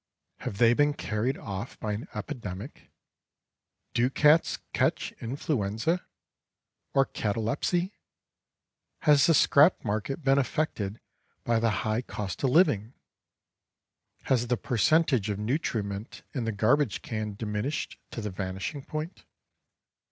[0.39, 2.89] Have they been carried off by an epidemic?
[3.93, 6.07] Do cats catch influenza?
[6.95, 7.93] or catalepsy?
[9.01, 10.99] Has the scrap market been affected
[11.43, 12.95] by the high cost of living?
[14.23, 19.23] Has the percentage of nutriment in the garbage can diminished to the vanishing point?